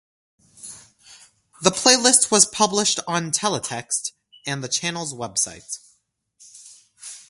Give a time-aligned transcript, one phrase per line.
[1.61, 4.13] The playlist was published on teletext
[4.47, 5.77] and the channel's website.